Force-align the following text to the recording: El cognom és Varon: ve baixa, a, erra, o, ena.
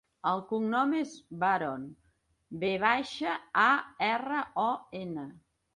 El 0.29 0.39
cognom 0.51 0.95
és 0.99 1.11
Varon: 1.43 1.85
ve 2.65 2.73
baixa, 2.87 3.39
a, 3.67 3.71
erra, 4.13 4.45
o, 4.69 4.71
ena. 5.07 5.33